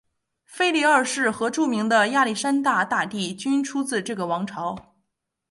[0.45, 4.95] 腓力二世和著名的亚历山大大帝均出自这个王朝。